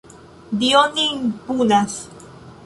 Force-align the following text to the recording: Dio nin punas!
Dio 0.63 0.81
nin 0.95 1.19
punas! 1.51 1.93